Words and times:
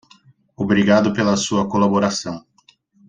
Obrigado 0.55 1.13
pela 1.13 1.37
sua 1.37 1.69
colaboração. 1.69 2.43